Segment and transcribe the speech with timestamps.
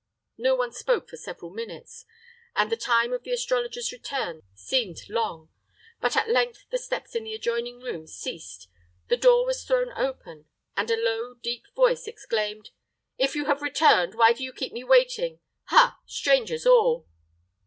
[0.39, 2.07] No one spoke for several minutes,
[2.55, 5.49] and the time of the astrologer's return seemed long;
[5.99, 8.67] but at length the steps in the adjoining room ceased,
[9.09, 12.71] the door was thrown open, and a low, deep voice exclaimed,
[13.19, 15.39] "If you have returned, why do you keep me waiting?
[15.65, 15.99] Ha!
[16.07, 17.05] strangers all!"